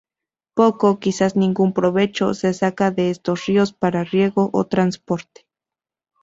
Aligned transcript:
Poco, 0.55 0.99
quizás 0.99 1.35
ningún 1.35 1.73
provecho, 1.73 2.33
se 2.33 2.55
saca 2.55 2.89
de 2.89 3.11
estos 3.11 3.45
ríos 3.45 3.71
para 3.71 4.03
riego 4.03 4.49
o 4.51 4.65
transporte. 4.65 5.45